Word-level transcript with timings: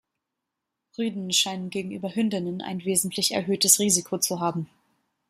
Rüden 0.97 1.31
scheinen 1.31 1.69
gegenüber 1.69 2.15
Hündinnen 2.15 2.63
ein 2.63 2.83
wesentlich 2.85 3.33
erhöhtes 3.33 3.77
Risiko 3.77 4.17
zu 4.17 4.39
haben. 4.39 4.67